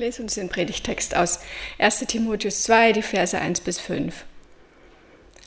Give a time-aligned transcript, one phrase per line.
[0.00, 1.40] lese uns den Predigtext aus
[1.78, 4.24] 1 Timotheus 2, die Verse 1 bis 5.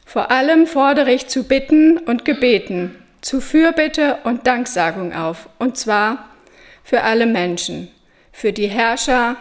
[0.06, 6.30] Vor allem fordere ich zu Bitten und Gebeten, zu Fürbitte und Danksagung auf, und zwar
[6.84, 7.88] für alle Menschen,
[8.32, 9.38] für die Herrscher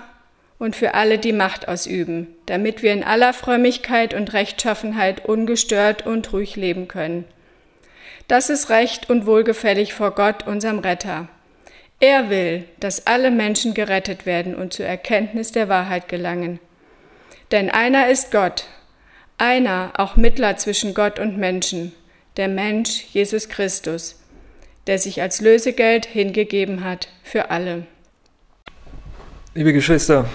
[0.58, 6.32] und für alle, die Macht ausüben, damit wir in aller Frömmigkeit und Rechtschaffenheit ungestört und
[6.32, 7.26] ruhig leben können.
[8.28, 11.28] Das ist recht und wohlgefällig vor Gott, unserem Retter.
[12.02, 16.58] Er will, dass alle Menschen gerettet werden und zur Erkenntnis der Wahrheit gelangen.
[17.52, 18.64] Denn einer ist Gott,
[19.38, 21.92] einer auch Mittler zwischen Gott und Menschen,
[22.36, 24.20] der Mensch Jesus Christus,
[24.88, 27.86] der sich als Lösegeld hingegeben hat für alle.
[29.54, 30.28] Liebe Geschwister,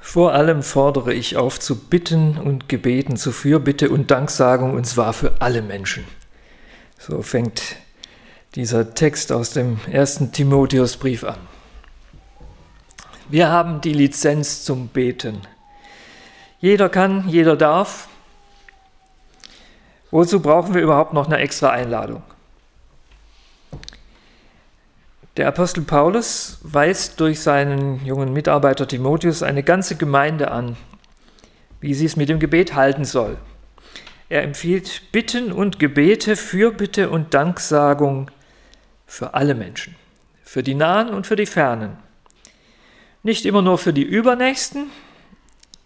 [0.00, 5.12] vor allem fordere ich auf zu bitten und gebeten, zu Fürbitte und Danksagung, und zwar
[5.12, 6.04] für alle Menschen.
[6.98, 7.76] So fängt
[8.54, 11.38] dieser Text aus dem ersten Timotheusbrief an.
[13.30, 15.40] Wir haben die Lizenz zum Beten.
[16.60, 18.08] Jeder kann, jeder darf.
[20.10, 22.22] Wozu brauchen wir überhaupt noch eine extra Einladung?
[25.38, 30.76] Der Apostel Paulus weist durch seinen jungen Mitarbeiter Timotheus eine ganze Gemeinde an,
[31.80, 33.38] wie sie es mit dem Gebet halten soll.
[34.28, 38.30] Er empfiehlt Bitten und Gebete, Fürbitte und Danksagung
[39.12, 39.94] für alle Menschen,
[40.42, 41.98] für die Nahen und für die Fernen.
[43.22, 44.90] Nicht immer nur für die Übernächsten,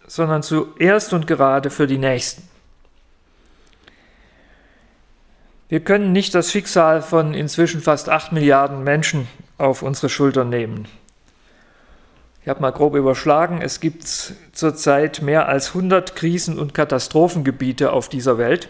[0.07, 2.47] sondern zuerst und gerade für die Nächsten.
[5.67, 10.87] Wir können nicht das Schicksal von inzwischen fast acht Milliarden Menschen auf unsere Schultern nehmen.
[12.43, 14.07] Ich habe mal grob überschlagen, es gibt
[14.53, 18.69] zurzeit mehr als 100 Krisen- und Katastrophengebiete auf dieser Welt,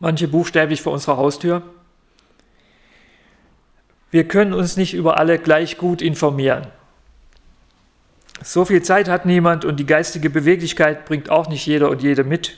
[0.00, 1.62] manche buchstäblich vor unserer Haustür.
[4.10, 6.66] Wir können uns nicht über alle gleich gut informieren.
[8.42, 12.24] So viel Zeit hat niemand und die geistige Beweglichkeit bringt auch nicht jeder und jede
[12.24, 12.56] mit.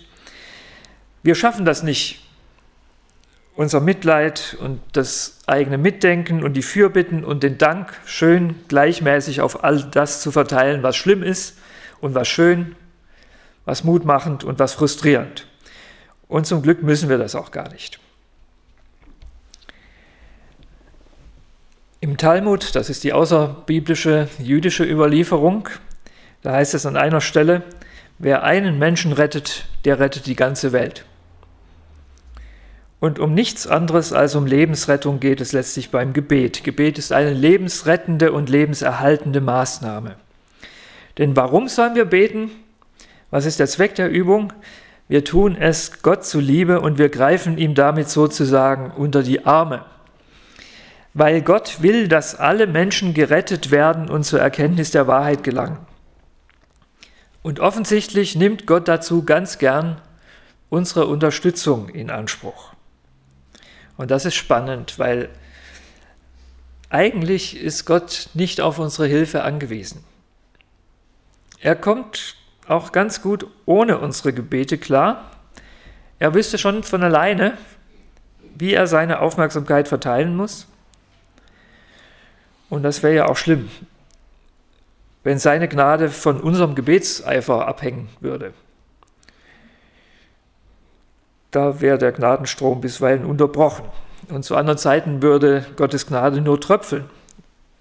[1.23, 2.23] Wir schaffen das nicht,
[3.55, 9.63] unser Mitleid und das eigene Mitdenken und die Fürbitten und den Dank schön gleichmäßig auf
[9.63, 11.59] all das zu verteilen, was schlimm ist
[12.01, 12.77] und was schön,
[13.65, 15.47] was mutmachend und was frustrierend.
[16.29, 18.02] Und zum Glück müssen wir das auch gar nicht.
[22.03, 25.69] Im Talmud, das ist die außerbiblische jüdische Überlieferung,
[26.43, 27.63] da heißt es an einer Stelle,
[28.19, 31.05] wer einen Menschen rettet, der rettet die ganze Welt.
[32.99, 36.65] Und um nichts anderes als um Lebensrettung geht es letztlich beim Gebet.
[36.65, 40.17] Gebet ist eine lebensrettende und lebenserhaltende Maßnahme.
[41.19, 42.51] Denn warum sollen wir beten?
[43.31, 44.53] Was ist der Zweck der Übung?
[45.07, 49.85] Wir tun es Gott zuliebe und wir greifen ihm damit sozusagen unter die Arme
[51.15, 55.79] weil Gott will, dass alle Menschen gerettet werden und zur Erkenntnis der Wahrheit gelangen.
[57.43, 60.01] Und offensichtlich nimmt Gott dazu ganz gern
[60.71, 62.73] unsere Unterstützung in Anspruch.
[63.97, 65.29] Und das ist spannend, weil
[66.89, 70.05] eigentlich ist Gott nicht auf unsere Hilfe angewiesen.
[71.61, 72.37] Er kommt
[72.69, 75.31] auch ganz gut ohne unsere Gebete klar.
[76.19, 77.59] Er wüsste schon von alleine,
[78.57, 80.69] wie er seine Aufmerksamkeit verteilen muss.
[82.73, 83.69] Und das wäre ja auch schlimm,
[85.25, 88.55] wenn seine Gnade von unserem Gebetseifer abhängen würde.
[91.51, 93.85] Da wäre der Gnadenstrom bisweilen unterbrochen.
[94.31, 97.11] Und zu anderen Zeiten würde Gottes Gnade nur tröpfeln,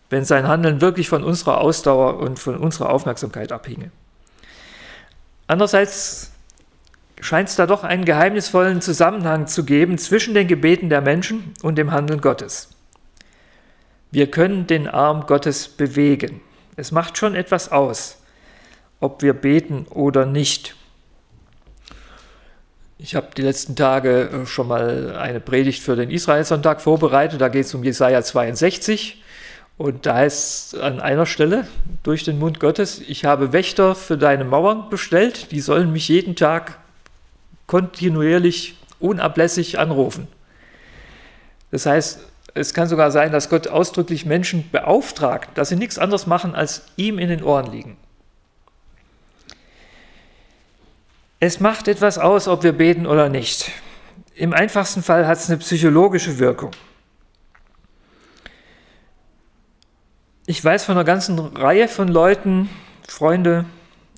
[0.09, 3.91] wenn sein Handeln wirklich von unserer Ausdauer und von unserer Aufmerksamkeit abhinge.
[5.47, 6.33] Andererseits
[7.21, 11.77] scheint es da doch einen geheimnisvollen Zusammenhang zu geben zwischen den Gebeten der Menschen und
[11.77, 12.75] dem Handeln Gottes.
[14.11, 16.41] Wir können den Arm Gottes bewegen.
[16.75, 18.17] Es macht schon etwas aus,
[18.99, 20.75] ob wir beten oder nicht.
[22.97, 27.39] Ich habe die letzten Tage äh, schon mal eine Predigt für den Israelsonntag vorbereitet.
[27.39, 29.23] Da geht es um Jesaja 62.
[29.77, 31.65] Und da heißt an einer Stelle
[32.03, 35.51] durch den Mund Gottes: Ich habe Wächter für deine Mauern bestellt.
[35.51, 36.79] Die sollen mich jeden Tag
[37.65, 40.27] kontinuierlich, unablässig anrufen.
[41.71, 46.27] Das heißt, es kann sogar sein, dass Gott ausdrücklich Menschen beauftragt, dass sie nichts anderes
[46.27, 47.97] machen, als ihm in den Ohren liegen.
[51.39, 53.71] Es macht etwas aus, ob wir beten oder nicht.
[54.35, 56.71] Im einfachsten Fall hat es eine psychologische Wirkung.
[60.45, 62.69] Ich weiß von einer ganzen Reihe von Leuten,
[63.07, 63.65] Freunde,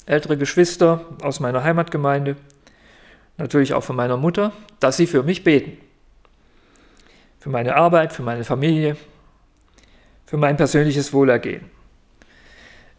[0.06, 2.36] ältere Geschwister aus meiner Heimatgemeinde,
[3.38, 5.78] natürlich auch von meiner Mutter, dass sie für mich beten
[7.44, 8.96] für meine Arbeit, für meine Familie,
[10.26, 11.70] für mein persönliches Wohlergehen.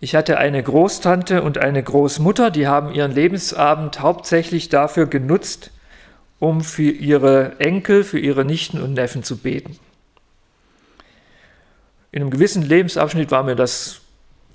[0.01, 5.71] Ich hatte eine Großtante und eine Großmutter, die haben ihren Lebensabend hauptsächlich dafür genutzt,
[6.41, 9.79] um für ihre Enkel, für ihre Nichten und Neffen zu beten.
[12.13, 14.03] In einem gewissen Lebensabschnitt war mir das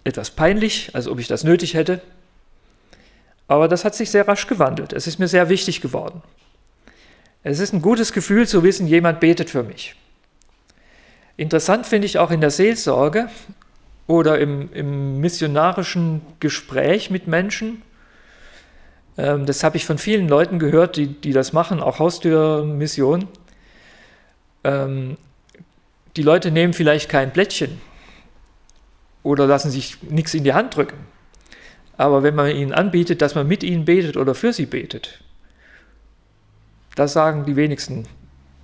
[0.03, 1.99] etwas peinlich, als ob ich das nötig hätte.
[3.47, 4.93] Aber das hat sich sehr rasch gewandelt.
[4.93, 6.21] Es ist mir sehr wichtig geworden.
[7.43, 9.95] Es ist ein gutes Gefühl zu wissen, jemand betet für mich.
[11.37, 13.29] Interessant finde ich auch in der Seelsorge
[14.07, 17.81] oder im, im missionarischen Gespräch mit Menschen.
[19.17, 23.29] Ähm, das habe ich von vielen Leuten gehört, die, die das machen, auch Haustürmission.
[24.65, 25.15] Ähm,
[26.17, 27.79] die Leute nehmen vielleicht kein Blättchen
[29.23, 30.97] oder lassen sich nichts in die Hand drücken.
[31.95, 35.21] Aber wenn man ihnen anbietet, dass man mit ihnen betet oder für sie betet,
[36.99, 38.05] das sagen die wenigsten,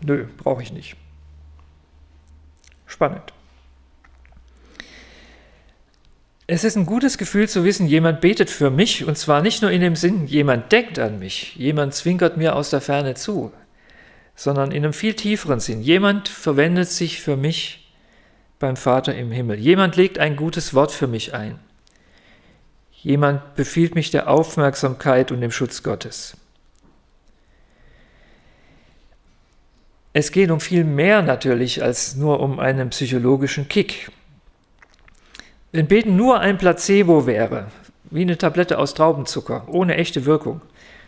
[0.01, 0.97] nö, brauche ich nicht.
[2.85, 3.31] Spannend.
[6.45, 9.71] Es ist ein gutes Gefühl zu wissen, jemand betet für mich und zwar nicht nur
[9.71, 13.53] in dem Sinn, jemand denkt an mich, jemand zwinkert mir aus der Ferne zu,
[14.35, 15.81] sondern in einem viel tieferen Sinn.
[15.81, 17.89] Jemand verwendet sich für mich
[18.59, 19.57] beim Vater im Himmel.
[19.57, 21.57] Jemand legt ein gutes Wort für mich ein.
[22.91, 26.35] Jemand befiehlt mich der Aufmerksamkeit und dem Schutz Gottes.
[30.17, 34.09] Es geht um viel mehr natürlich als nur um einen psychologischen Kick.
[35.73, 37.67] Wenn Beten nur ein Placebo wäre,
[38.12, 40.62] wie eine Tablette aus Traubenzucker, ohne echte Wirkung,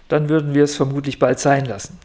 [0.10, 1.98] dann würden wir es vermutlich bald sein lassen.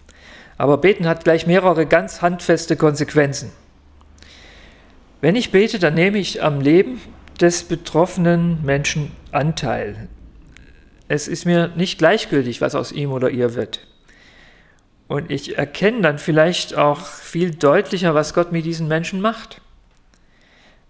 [0.58, 3.50] Aber Beten hat gleich mehrere ganz handfeste Konsequenzen.
[5.20, 7.00] Wenn ich bete, dann nehme ich am Leben
[7.40, 10.08] des betroffenen Menschen Anteil.
[11.08, 13.88] Es ist mir nicht gleichgültig, was aus ihm oder ihr wird.
[15.12, 19.60] Und ich erkenne dann vielleicht auch viel deutlicher, was Gott mit diesen Menschen macht.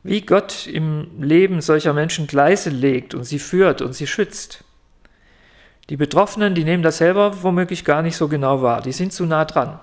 [0.05, 4.63] Wie Gott im Leben solcher Menschen Gleise legt und sie führt und sie schützt.
[5.91, 8.81] Die Betroffenen, die nehmen das selber womöglich gar nicht so genau wahr.
[8.81, 9.81] Die sind zu nah dran.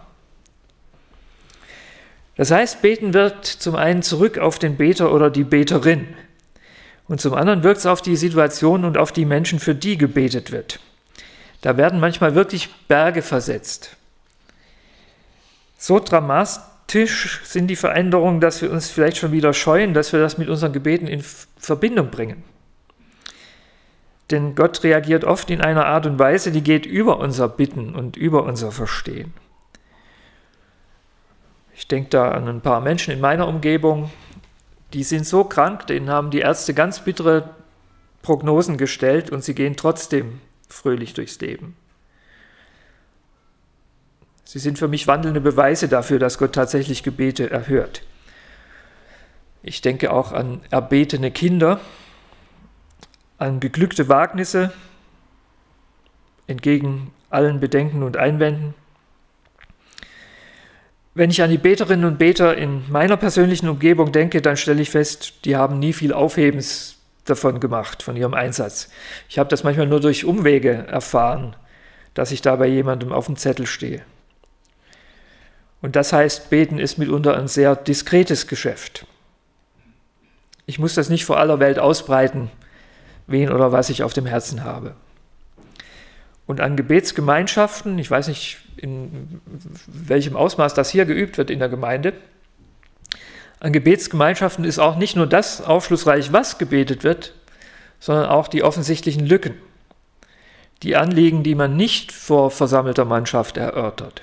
[2.38, 6.16] Das heißt, beten wird zum einen zurück auf den Beter oder die Beterin.
[7.10, 10.54] Und zum anderen wirkt es auf die Situation und auf die Menschen, für die gebetet
[10.54, 10.80] wird.
[11.60, 13.98] Da werden manchmal wirklich Berge versetzt.
[15.82, 20.38] So dramatisch sind die Veränderungen, dass wir uns vielleicht schon wieder scheuen, dass wir das
[20.38, 21.24] mit unseren Gebeten in
[21.58, 22.44] Verbindung bringen.
[24.30, 28.18] Denn Gott reagiert oft in einer Art und Weise, die geht über unser Bitten und
[28.18, 29.34] über unser Verstehen.
[31.74, 34.12] Ich denke da an ein paar Menschen in meiner Umgebung,
[34.92, 37.52] die sind so krank, denen haben die Ärzte ganz bittere
[38.22, 41.78] Prognosen gestellt und sie gehen trotzdem fröhlich durchs Leben.
[44.52, 48.02] Sie sind für mich wandelnde Beweise dafür, dass Gott tatsächlich Gebete erhört.
[49.62, 51.80] Ich denke auch an erbetene Kinder,
[53.38, 54.74] an beglückte Wagnisse
[56.48, 58.74] entgegen allen Bedenken und Einwänden.
[61.14, 64.90] Wenn ich an die Beterinnen und Beter in meiner persönlichen Umgebung denke, dann stelle ich
[64.90, 68.90] fest, die haben nie viel Aufhebens davon gemacht, von ihrem Einsatz.
[69.30, 71.56] Ich habe das manchmal nur durch Umwege erfahren,
[72.16, 74.02] dass ich da bei jemandem auf dem Zettel stehe.
[75.82, 79.06] Und das heißt, beten ist mitunter ein sehr diskretes Geschäft.
[80.66, 82.52] Ich muss das nicht vor aller Welt ausbreiten,
[83.28, 84.96] wen oder was ich auf dem Herzen habe.
[86.46, 89.42] Und an Gebetsgemeinschaften, ich weiß nicht, in
[89.88, 92.14] welchem Ausmaß das hier geübt wird in der Gemeinde,
[93.60, 97.34] an Gebetsgemeinschaften ist auch nicht nur das aufschlussreich, was gebetet wird,
[98.00, 99.56] sondern auch die offensichtlichen Lücken,
[100.82, 104.22] die Anliegen, die man nicht vor versammelter Mannschaft erörtert.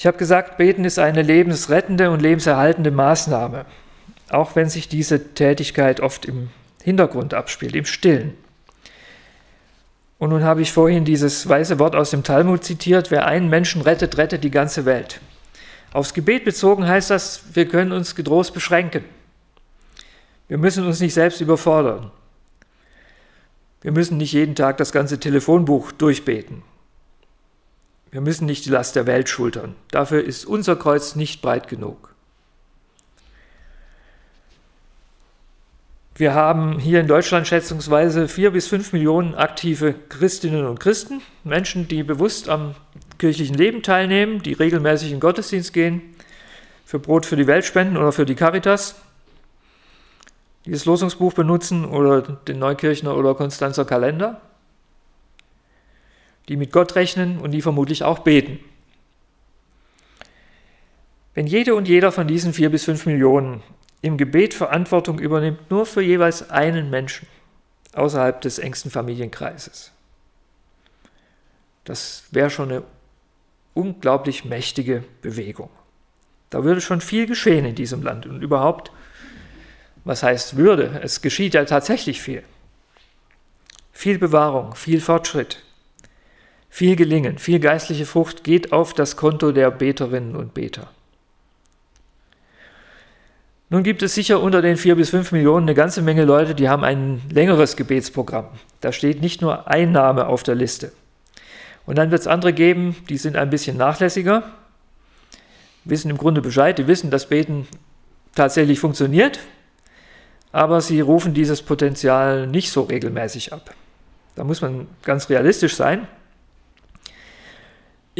[0.00, 3.66] Ich habe gesagt, beten ist eine lebensrettende und lebenserhaltende Maßnahme,
[4.30, 6.48] auch wenn sich diese Tätigkeit oft im
[6.82, 8.32] Hintergrund abspielt, im Stillen.
[10.16, 13.82] Und nun habe ich vorhin dieses weiße Wort aus dem Talmud zitiert, wer einen Menschen
[13.82, 15.20] rettet, rettet die ganze Welt.
[15.92, 19.04] Aufs Gebet bezogen heißt das, wir können uns getrost beschränken.
[20.48, 22.10] Wir müssen uns nicht selbst überfordern.
[23.82, 26.62] Wir müssen nicht jeden Tag das ganze Telefonbuch durchbeten.
[28.10, 29.76] Wir müssen nicht die Last der Welt schultern.
[29.90, 32.14] Dafür ist unser Kreuz nicht breit genug.
[36.16, 41.88] Wir haben hier in Deutschland schätzungsweise vier bis fünf Millionen aktive Christinnen und Christen, Menschen,
[41.88, 42.74] die bewusst am
[43.18, 46.02] kirchlichen Leben teilnehmen, die regelmäßig in Gottesdienst gehen,
[46.84, 48.96] für Brot für die Welt spenden oder für die Caritas,
[50.66, 54.42] die das Losungsbuch benutzen oder den Neukirchner oder Konstanzer Kalender
[56.50, 58.58] die mit Gott rechnen und die vermutlich auch beten.
[61.32, 63.62] Wenn jede und jeder von diesen vier bis fünf Millionen
[64.02, 67.28] im Gebet Verantwortung übernimmt, nur für jeweils einen Menschen
[67.92, 69.92] außerhalb des engsten Familienkreises,
[71.84, 72.82] das wäre schon eine
[73.74, 75.70] unglaublich mächtige Bewegung.
[76.50, 78.90] Da würde schon viel geschehen in diesem Land und überhaupt,
[80.04, 82.42] was heißt würde, es geschieht ja tatsächlich viel.
[83.92, 85.62] Viel Bewahrung, viel Fortschritt,
[86.70, 90.88] viel Gelingen, viel geistliche Frucht geht auf das Konto der Beterinnen und Beter.
[93.68, 96.68] Nun gibt es sicher unter den vier bis fünf Millionen eine ganze Menge Leute, die
[96.68, 98.46] haben ein längeres Gebetsprogramm.
[98.80, 100.92] Da steht nicht nur ein Name auf der Liste.
[101.86, 104.42] Und dann wird es andere geben, die sind ein bisschen nachlässiger,
[105.84, 107.66] wissen im Grunde Bescheid, die wissen, dass Beten
[108.34, 109.40] tatsächlich funktioniert,
[110.52, 113.74] aber sie rufen dieses Potenzial nicht so regelmäßig ab.
[114.34, 116.08] Da muss man ganz realistisch sein.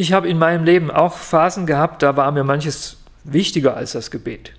[0.01, 4.11] Ich habe in meinem Leben auch Phasen gehabt, da war mir manches wichtiger als das
[4.11, 4.55] Gebet.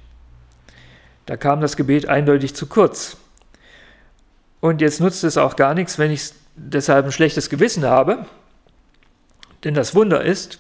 [1.26, 3.18] Da kam das Gebet eindeutig zu kurz.
[4.60, 8.28] Und jetzt nutzt es auch gar nichts, wenn ich deshalb ein schlechtes Gewissen habe.
[9.64, 10.60] Denn das Wunder ist,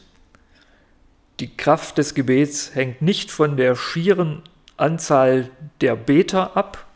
[1.39, 4.41] die Kraft des Gebets hängt nicht von der schieren
[4.77, 6.87] Anzahl der Beter ab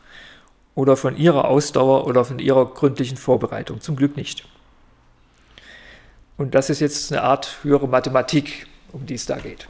[0.74, 3.80] oder von ihrer Ausdauer oder von ihrer gründlichen Vorbereitung.
[3.80, 4.44] Zum Glück nicht.
[6.36, 9.68] Und das ist jetzt eine Art höhere Mathematik, um die es da geht.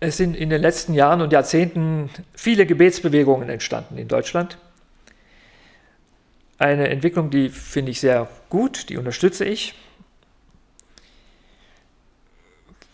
[0.00, 4.56] Es sind in den letzten Jahren und Jahrzehnten viele Gebetsbewegungen entstanden in Deutschland.
[6.56, 9.74] Eine Entwicklung, die finde ich sehr gut, die unterstütze ich.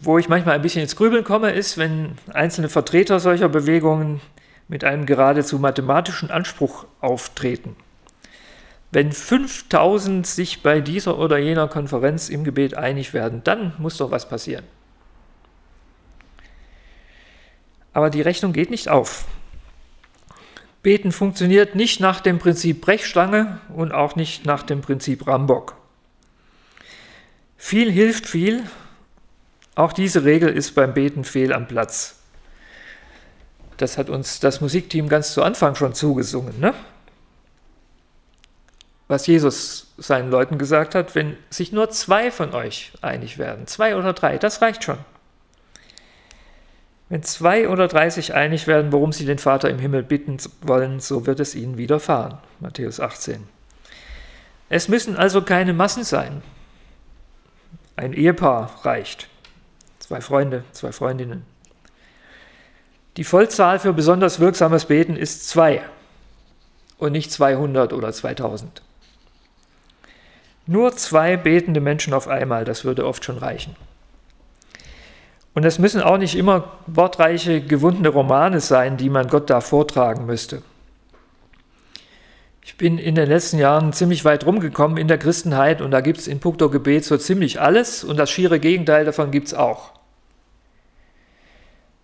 [0.00, 4.20] Wo ich manchmal ein bisschen ins Grübeln komme, ist, wenn einzelne Vertreter solcher Bewegungen
[4.68, 7.76] mit einem geradezu mathematischen Anspruch auftreten.
[8.94, 14.12] Wenn 5000 sich bei dieser oder jener Konferenz im Gebet einig werden, dann muss doch
[14.12, 14.64] was passieren.
[17.92, 19.24] Aber die Rechnung geht nicht auf.
[20.84, 25.74] Beten funktioniert nicht nach dem Prinzip Brechstange und auch nicht nach dem Prinzip Rambock.
[27.56, 28.62] Viel hilft viel.
[29.74, 32.20] Auch diese Regel ist beim Beten fehl am Platz.
[33.76, 36.60] Das hat uns das Musikteam ganz zu Anfang schon zugesungen.
[36.60, 36.74] Ne?
[39.06, 43.96] Was Jesus seinen Leuten gesagt hat, wenn sich nur zwei von euch einig werden, zwei
[43.96, 44.98] oder drei, das reicht schon.
[47.10, 51.00] Wenn zwei oder drei sich einig werden, worum sie den Vater im Himmel bitten wollen,
[51.00, 52.38] so wird es ihnen widerfahren.
[52.60, 53.46] Matthäus 18.
[54.70, 56.42] Es müssen also keine Massen sein.
[57.96, 59.28] Ein Ehepaar reicht.
[59.98, 61.44] Zwei Freunde, zwei Freundinnen.
[63.16, 65.82] Die Vollzahl für besonders wirksames Beten ist zwei
[66.98, 68.82] und nicht 200 oder 2000.
[70.66, 73.76] Nur zwei betende Menschen auf einmal, das würde oft schon reichen.
[75.54, 80.26] Und es müssen auch nicht immer wortreiche, gewundene Romane sein, die man Gott da vortragen
[80.26, 80.62] müsste.
[82.62, 86.18] Ich bin in den letzten Jahren ziemlich weit rumgekommen in der Christenheit und da gibt
[86.18, 89.92] es in puncto Gebet so ziemlich alles und das schiere Gegenteil davon gibt es auch.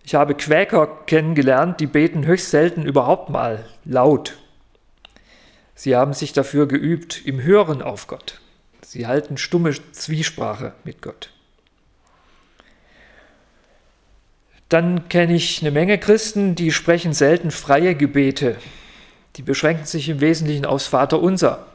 [0.03, 4.37] Ich habe Quäker kennengelernt, die beten höchst selten überhaupt mal laut.
[5.73, 8.40] Sie haben sich dafür geübt im Hören auf Gott.
[8.91, 11.29] Sie halten stumme Zwiesprache mit Gott.
[14.67, 18.57] Dann kenne ich eine Menge Christen, die sprechen selten freie Gebete.
[19.37, 21.67] Die beschränken sich im Wesentlichen aufs Vaterunser.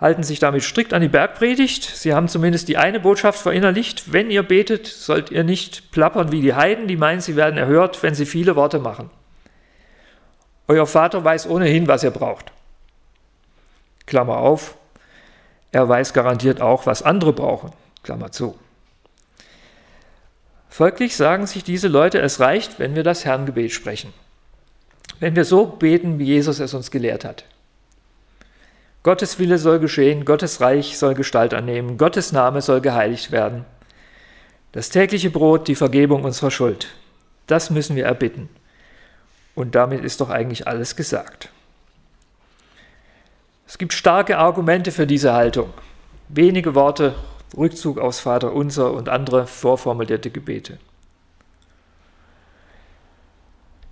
[0.00, 1.84] Halten sich damit strikt an die Bergpredigt.
[1.84, 4.12] Sie haben zumindest die eine Botschaft verinnerlicht.
[4.12, 8.02] Wenn ihr betet, sollt ihr nicht plappern wie die Heiden, die meinen, sie werden erhört,
[8.02, 9.08] wenn sie viele Worte machen.
[10.66, 12.50] Euer Vater weiß ohnehin, was ihr braucht.
[14.04, 14.74] Klammer auf.
[15.72, 17.72] Er weiß garantiert auch, was andere brauchen.
[18.02, 18.58] Klammer zu.
[20.68, 24.12] Folglich sagen sich diese Leute, es reicht, wenn wir das Herrngebet sprechen.
[25.18, 27.44] Wenn wir so beten, wie Jesus es uns gelehrt hat.
[29.02, 33.64] Gottes Wille soll geschehen, Gottes Reich soll Gestalt annehmen, Gottes Name soll geheiligt werden.
[34.72, 36.88] Das tägliche Brot, die Vergebung unserer Schuld,
[37.46, 38.48] das müssen wir erbitten.
[39.54, 41.50] Und damit ist doch eigentlich alles gesagt.
[43.68, 45.68] Es gibt starke Argumente für diese Haltung.
[46.30, 47.14] Wenige Worte
[47.54, 50.78] Rückzug aufs Vaterunser und andere vorformulierte Gebete.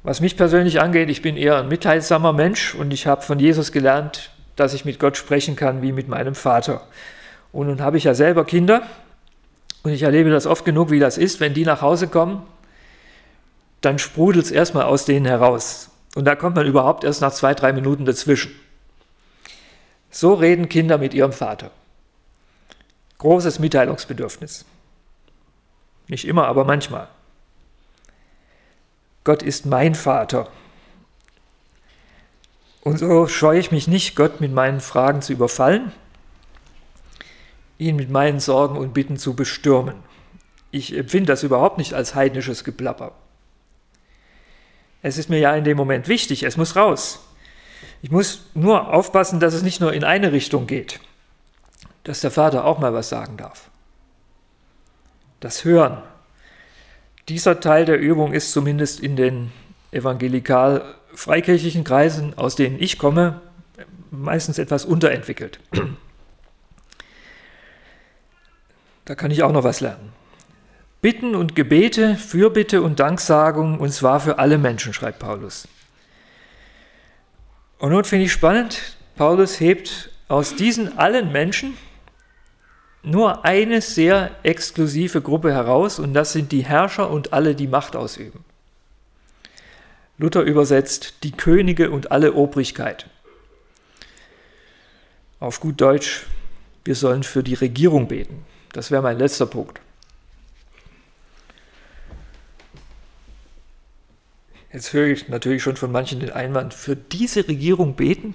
[0.02, 3.70] Was mich persönlich angeht, ich bin eher ein mitteilsamer Mensch und ich habe von Jesus
[3.70, 6.80] gelernt, dass ich mit Gott sprechen kann wie mit meinem Vater.
[7.52, 8.82] Und nun habe ich ja selber Kinder
[9.82, 12.42] und ich erlebe das oft genug, wie das ist, wenn die nach Hause kommen,
[13.82, 15.90] dann sprudelt es erstmal aus denen heraus.
[16.14, 18.52] Und da kommt man überhaupt erst nach zwei, drei Minuten dazwischen.
[20.16, 21.70] So reden Kinder mit ihrem Vater
[23.18, 24.64] großes Mitteilungsbedürfnis.
[26.08, 27.08] Nicht immer, aber manchmal.
[29.24, 30.48] Gott ist mein Vater.
[32.82, 35.92] Und so scheue ich mich nicht, Gott mit meinen Fragen zu überfallen,
[37.78, 39.96] ihn mit meinen Sorgen und Bitten zu bestürmen.
[40.70, 43.12] Ich empfinde das überhaupt nicht als heidnisches Geplapper.
[45.02, 47.25] Es ist mir ja in dem Moment wichtig, es muss raus.
[48.02, 51.00] Ich muss nur aufpassen, dass es nicht nur in eine Richtung geht,
[52.04, 53.70] dass der Vater auch mal was sagen darf.
[55.40, 55.98] Das Hören.
[57.28, 59.52] Dieser Teil der Übung ist zumindest in den
[59.90, 63.40] evangelikal-freikirchlichen Kreisen, aus denen ich komme,
[64.10, 65.58] meistens etwas unterentwickelt.
[69.04, 70.12] Da kann ich auch noch was lernen.
[71.00, 75.68] Bitten und Gebete, Fürbitte und Danksagung, und zwar für alle Menschen, schreibt Paulus.
[77.78, 81.76] Und nun finde ich spannend, Paulus hebt aus diesen allen Menschen
[83.02, 87.94] nur eine sehr exklusive Gruppe heraus, und das sind die Herrscher und alle, die Macht
[87.94, 88.44] ausüben.
[90.18, 93.06] Luther übersetzt die Könige und alle Obrigkeit.
[95.38, 96.26] Auf gut Deutsch,
[96.84, 98.44] wir sollen für die Regierung beten.
[98.72, 99.80] Das wäre mein letzter Punkt.
[104.76, 108.34] Jetzt höre ich natürlich schon von manchen den Einwand, für diese Regierung beten?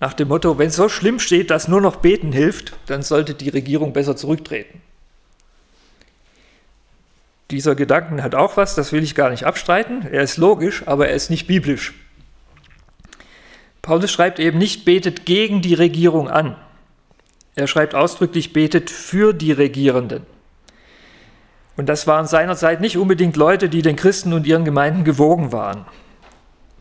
[0.00, 3.34] Nach dem Motto, wenn es so schlimm steht, dass nur noch beten hilft, dann sollte
[3.34, 4.80] die Regierung besser zurücktreten.
[7.50, 10.06] Dieser Gedanken hat auch was, das will ich gar nicht abstreiten.
[10.10, 11.92] Er ist logisch, aber er ist nicht biblisch.
[13.82, 16.56] Paulus schreibt eben nicht, betet gegen die Regierung an.
[17.54, 20.24] Er schreibt ausdrücklich, betet für die Regierenden.
[21.78, 25.86] Und das waren seinerzeit nicht unbedingt Leute, die den Christen und ihren Gemeinden gewogen waren.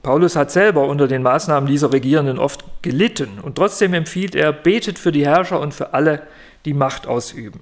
[0.01, 4.97] Paulus hat selber unter den Maßnahmen dieser Regierenden oft gelitten und trotzdem empfiehlt er, betet
[4.97, 6.23] für die Herrscher und für alle,
[6.65, 7.59] die Macht ausüben.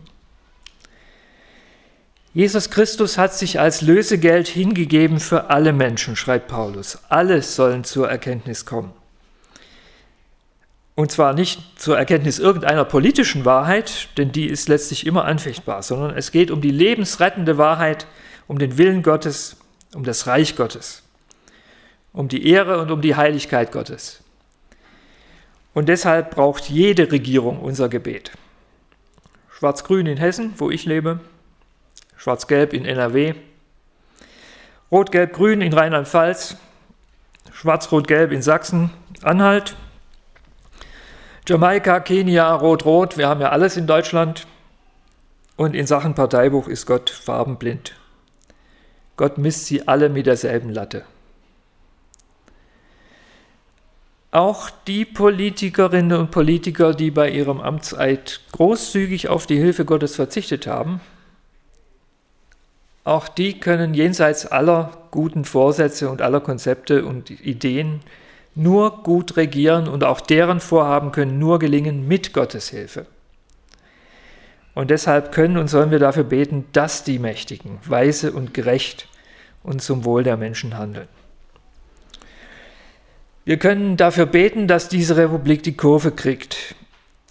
[2.34, 7.00] Jesus Christus hat sich als Lösegeld hingegeben für alle Menschen, schreibt Paulus.
[7.10, 8.94] Alle sollen zur Erkenntnis kommen.
[10.96, 16.16] Und zwar nicht zur Erkenntnis irgendeiner politischen Wahrheit, denn die ist letztlich immer anfechtbar, sondern
[16.16, 18.08] es geht um die lebensrettende Wahrheit,
[18.48, 19.58] um den Willen Gottes,
[19.94, 21.04] um das Reich Gottes,
[22.14, 24.24] um die Ehre und um die Heiligkeit Gottes.
[25.74, 28.32] Und deshalb braucht jede Regierung unser Gebet.
[29.50, 31.20] Schwarz-Grün in Hessen, wo ich lebe,
[32.16, 33.34] Schwarz-Gelb in NRW,
[34.92, 36.56] Rot-Gelb-Grün in Rheinland-Pfalz,
[37.52, 39.76] Schwarz-Rot-Gelb in Sachsen, Anhalt,
[41.48, 44.48] Jamaika, Kenia, Rot-Rot, wir haben ja alles in Deutschland.
[45.58, 47.94] Und in Sachen Parteibuch ist Gott farbenblind.
[49.16, 51.06] Gott misst sie alle mit derselben Latte.
[54.32, 60.68] Auch die Politikerinnen und Politiker, die bei ihrem Amtseid großzügig auf die Hilfe Gottes verzichtet
[60.68, 61.00] haben,
[63.06, 68.02] auch die können jenseits aller guten Vorsätze und aller Konzepte und Ideen
[68.56, 73.06] nur gut regieren und auch deren Vorhaben können nur gelingen mit Gottes Hilfe.
[74.74, 79.08] Und deshalb können und sollen wir dafür beten, dass die Mächtigen weise und gerecht
[79.64, 81.08] und zum Wohl der Menschen handeln.
[83.46, 86.76] Wir können dafür beten, dass diese Republik die Kurve kriegt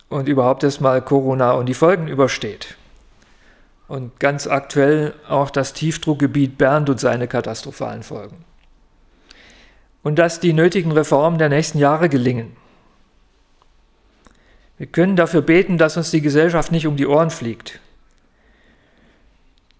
[0.08, 2.76] und überhaupt erstmal Corona und die Folgen übersteht.
[3.88, 8.44] Und ganz aktuell auch das Tiefdruckgebiet Bernd und seine katastrophalen Folgen
[10.04, 12.52] und dass die nötigen Reformen der nächsten Jahre gelingen.
[14.78, 17.80] Wir können dafür beten, dass uns die Gesellschaft nicht um die Ohren fliegt.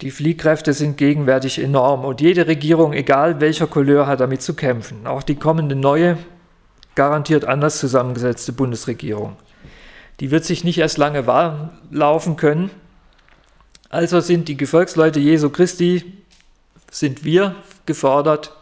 [0.00, 5.06] Die Fliehkräfte sind gegenwärtig enorm und jede Regierung, egal welcher Couleur, hat damit zu kämpfen.
[5.06, 6.18] Auch die kommende neue,
[6.94, 9.36] garantiert anders zusammengesetzte Bundesregierung.
[10.20, 11.24] Die wird sich nicht erst lange
[11.90, 12.70] laufen können.
[13.90, 16.04] Also sind die Gefolgsleute Jesu Christi,
[16.90, 17.56] sind wir
[17.86, 18.56] gefordert,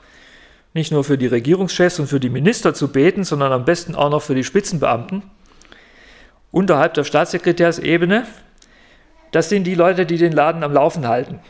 [0.74, 4.10] nicht nur für die Regierungschefs und für die Minister zu beten, sondern am besten auch
[4.10, 5.22] noch für die Spitzenbeamten
[6.50, 8.26] unterhalb der Staatssekretärsebene.
[9.32, 11.40] Das sind die Leute, die den Laden am Laufen halten,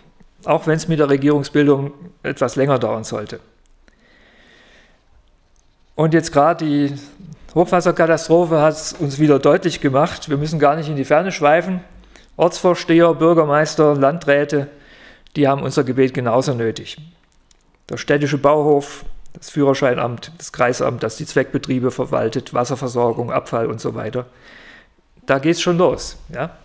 [0.44, 3.40] auch wenn es mit der Regierungsbildung etwas länger dauern sollte.
[5.94, 6.94] Und jetzt gerade die
[7.54, 11.80] Hochwasserkatastrophe hat es uns wieder deutlich gemacht, wir müssen gar nicht in die Ferne schweifen.
[12.36, 14.68] Ortsvorsteher, Bürgermeister, Landräte,
[15.36, 16.96] die haben unser Gebet genauso nötig
[17.88, 23.94] der städtische Bauhof, das Führerscheinamt, das Kreisamt, das die Zweckbetriebe verwaltet, Wasserversorgung, Abfall und so
[23.94, 24.26] weiter.
[25.26, 26.16] Da geht es schon los.
[26.32, 26.56] Ja?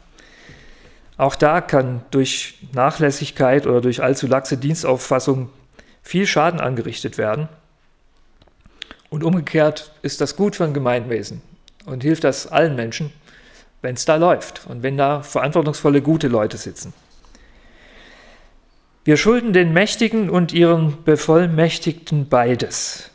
[1.17, 5.49] Auch da kann durch Nachlässigkeit oder durch allzu laxe Dienstauffassung
[6.03, 7.49] viel Schaden angerichtet werden.
[9.09, 11.41] Und umgekehrt ist das gut für ein Gemeinwesen
[11.85, 13.11] und hilft das allen Menschen,
[13.81, 16.93] wenn es da läuft und wenn da verantwortungsvolle, gute Leute sitzen.
[19.07, 23.09] Wir schulden den Mächtigen und ihren Bevollmächtigten beides.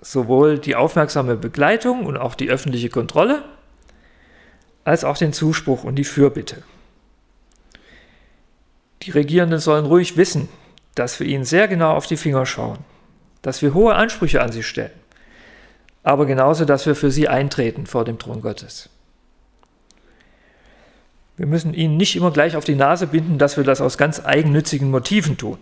[0.00, 3.44] Sowohl die aufmerksame Begleitung und auch die öffentliche Kontrolle,
[4.82, 6.64] als auch den Zuspruch und die Fürbitte.
[9.02, 10.48] Die Regierenden sollen ruhig wissen,
[10.96, 12.78] dass wir ihnen sehr genau auf die Finger schauen,
[13.40, 14.90] dass wir hohe Ansprüche an sie stellen,
[16.02, 18.90] aber genauso, dass wir für sie eintreten vor dem Thron Gottes.
[21.36, 24.24] Wir müssen ihnen nicht immer gleich auf die Nase binden, dass wir das aus ganz
[24.24, 25.58] eigennützigen Motiven tun.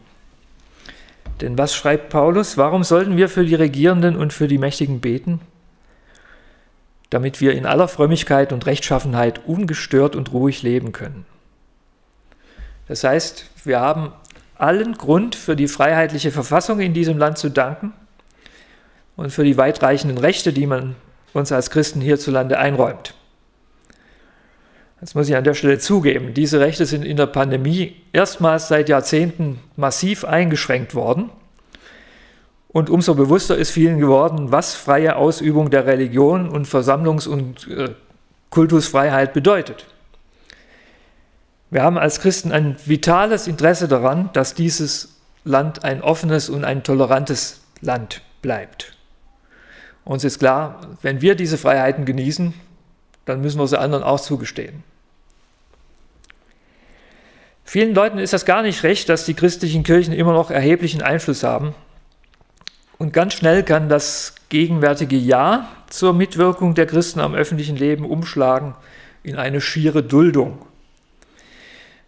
[1.40, 2.56] Denn was schreibt Paulus?
[2.58, 5.40] Warum sollten wir für die Regierenden und für die Mächtigen beten?
[7.08, 11.24] Damit wir in aller Frömmigkeit und Rechtschaffenheit ungestört und ruhig leben können.
[12.88, 14.12] Das heißt, wir haben
[14.56, 17.92] allen Grund für die freiheitliche Verfassung in diesem Land zu danken
[19.16, 20.96] und für die weitreichenden Rechte, die man
[21.32, 23.14] uns als Christen hierzulande einräumt.
[25.00, 26.34] Das muss ich an der Stelle zugeben.
[26.34, 31.30] Diese Rechte sind in der Pandemie erstmals seit Jahrzehnten massiv eingeschränkt worden.
[32.68, 37.94] Und umso bewusster ist vielen geworden, was freie Ausübung der Religion und Versammlungs- und äh,
[38.50, 39.86] Kultusfreiheit bedeutet.
[41.70, 46.82] Wir haben als Christen ein vitales Interesse daran, dass dieses Land ein offenes und ein
[46.82, 48.96] tolerantes Land bleibt.
[50.04, 52.52] Uns ist klar, wenn wir diese Freiheiten genießen,
[53.24, 54.82] dann müssen wir sie anderen auch zugestehen.
[57.70, 61.44] Vielen Leuten ist das gar nicht recht, dass die christlichen Kirchen immer noch erheblichen Einfluss
[61.44, 61.74] haben.
[62.98, 68.74] Und ganz schnell kann das gegenwärtige Ja zur Mitwirkung der Christen am öffentlichen Leben umschlagen
[69.22, 70.58] in eine schiere Duldung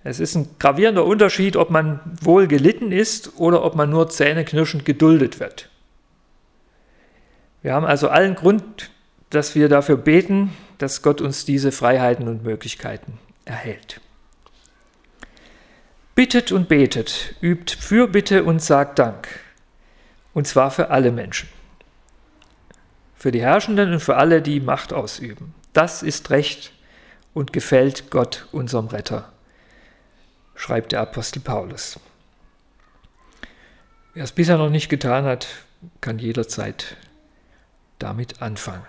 [0.04, 4.84] es ist ein gravierender Unterschied, ob man wohl gelitten ist oder ob man nur zähneknirschend
[4.84, 5.68] geduldet wird.
[7.62, 8.90] Wir haben also allen Grund,
[9.30, 14.00] dass wir dafür beten, dass Gott uns diese Freiheiten und Möglichkeiten erhält.
[16.22, 19.26] Bittet und betet, übt Fürbitte und sagt Dank.
[20.32, 21.48] Und zwar für alle Menschen.
[23.16, 25.52] Für die Herrschenden und für alle, die Macht ausüben.
[25.72, 26.72] Das ist Recht
[27.34, 29.32] und gefällt Gott, unserem Retter
[30.54, 31.98] schreibt der Apostel Paulus.
[34.14, 35.48] Wer es bisher noch nicht getan hat,
[36.00, 36.96] kann jederzeit
[37.98, 38.86] damit anfangen.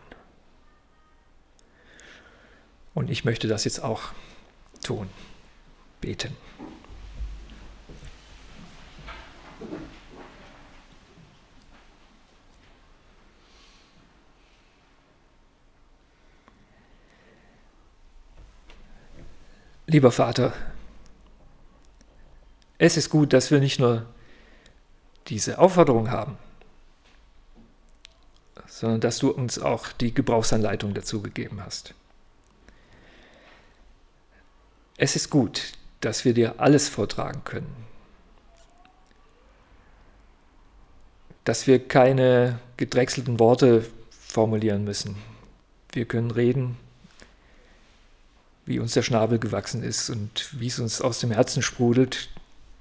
[2.93, 4.03] Und ich möchte das jetzt auch
[4.83, 5.09] tun,
[5.99, 6.37] beten.
[19.85, 20.53] Lieber Vater,
[22.77, 24.05] es ist gut, dass wir nicht nur
[25.27, 26.37] diese Aufforderung haben,
[28.67, 31.93] sondern dass du uns auch die Gebrauchsanleitung dazu gegeben hast.
[34.97, 37.75] Es ist gut, dass wir dir alles vortragen können,
[41.43, 45.17] dass wir keine gedrechselten Worte formulieren müssen.
[45.91, 46.77] Wir können reden,
[48.65, 52.29] wie uns der Schnabel gewachsen ist und wie es uns aus dem Herzen sprudelt,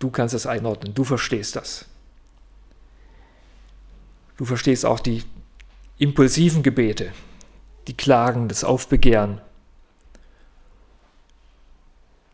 [0.03, 1.85] Du kannst das einordnen, du verstehst das.
[4.37, 5.23] Du verstehst auch die
[5.97, 7.13] impulsiven Gebete,
[7.87, 9.41] die Klagen, das Aufbegehren,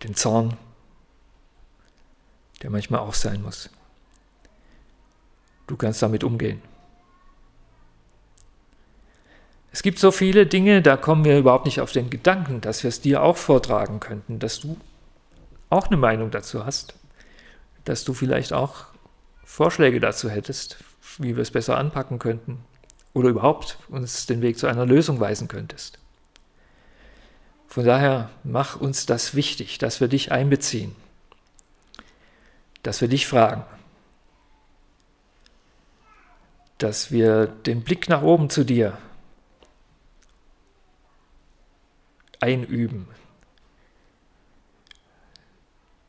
[0.02, 0.56] den Zorn,
[2.62, 3.68] der manchmal auch sein muss.
[5.66, 6.62] Du kannst damit umgehen.
[9.78, 12.88] Es gibt so viele Dinge, da kommen wir überhaupt nicht auf den Gedanken, dass wir
[12.88, 14.76] es dir auch vortragen könnten, dass du
[15.70, 16.94] auch eine Meinung dazu hast
[17.88, 18.86] dass du vielleicht auch
[19.44, 20.76] Vorschläge dazu hättest,
[21.18, 22.58] wie wir es besser anpacken könnten
[23.14, 25.98] oder überhaupt uns den Weg zu einer Lösung weisen könntest.
[27.66, 30.94] Von daher mach uns das wichtig, dass wir dich einbeziehen,
[32.82, 33.64] dass wir dich fragen,
[36.76, 38.98] dass wir den Blick nach oben zu dir
[42.40, 43.08] einüben,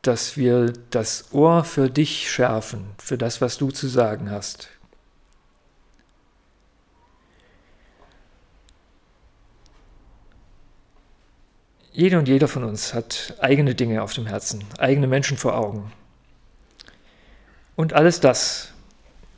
[0.02, 4.68] dass wir das Ohr für dich schärfen, für das, was du zu sagen hast.
[11.92, 15.92] Jede und jeder von uns hat eigene Dinge auf dem Herzen, eigene Menschen vor Augen.
[17.76, 18.72] Und alles das,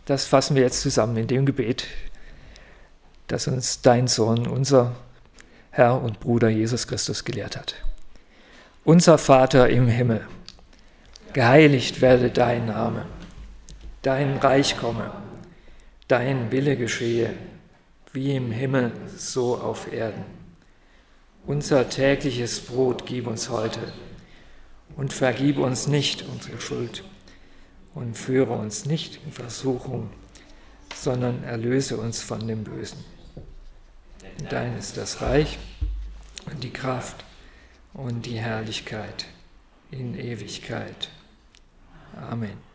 [0.04, 1.86] das fassen wir jetzt zusammen in dem Gebet,
[3.26, 4.94] das uns dein Sohn, unser
[5.74, 7.74] Herr und Bruder Jesus Christus gelehrt hat.
[8.84, 10.20] Unser Vater im Himmel
[11.32, 13.06] geheiligt werde dein Name,
[14.02, 15.10] dein Reich komme,
[16.08, 17.30] dein Wille geschehe,
[18.12, 20.24] wie im Himmel, so auf Erden.
[21.46, 23.80] Unser tägliches Brot gib uns heute
[24.94, 27.02] und vergib uns nicht unsere Schuld,
[27.94, 30.10] und führe uns nicht in Versuchung,
[30.94, 33.11] sondern erlöse uns von dem Bösen.
[34.50, 35.58] Dein ist das Reich
[36.46, 37.24] und die Kraft
[37.94, 39.26] und die Herrlichkeit
[39.90, 41.10] in Ewigkeit.
[42.16, 42.71] Amen.